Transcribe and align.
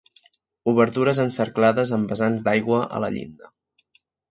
Obertures 0.71 1.19
encerclades 1.25 1.93
amb 1.99 2.15
vessants 2.15 2.47
d'aigua 2.49 2.83
a 2.99 3.05
la 3.07 3.13
llinda. 3.19 3.55